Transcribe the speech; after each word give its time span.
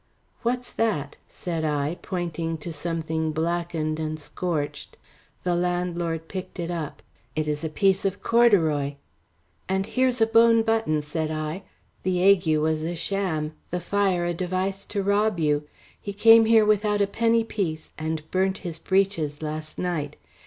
"What's 0.41 0.73
that?" 0.73 1.17
said 1.27 1.63
I, 1.63 1.99
pointing 2.01 2.57
to 2.57 2.73
something 2.73 3.31
blackened 3.31 3.99
and 3.99 4.19
scorched. 4.19 4.97
The 5.43 5.55
landlord 5.55 6.27
picked 6.27 6.59
it 6.59 6.71
up. 6.71 7.03
"It 7.35 7.47
is 7.47 7.63
a 7.63 7.69
piece 7.69 8.03
of 8.03 8.19
corduroy." 8.23 8.95
"And 9.69 9.85
here's 9.85 10.19
a 10.19 10.25
bone 10.25 10.63
button," 10.63 11.03
said 11.03 11.29
I. 11.29 11.61
"The 12.01 12.23
ague 12.27 12.57
was 12.57 12.81
a 12.81 12.95
sham, 12.95 13.53
the 13.69 13.79
fire 13.79 14.25
a 14.25 14.33
device 14.33 14.85
to 14.85 15.03
rob 15.03 15.37
you. 15.39 15.67
He 16.01 16.13
came 16.13 16.45
here 16.45 16.65
without 16.65 17.01
a 17.01 17.05
penny 17.05 17.43
piece 17.43 17.91
and 17.95 18.27
burnt 18.31 18.57
his 18.65 18.79
breeches 18.79 19.43
last 19.43 19.77
night. 19.77 20.15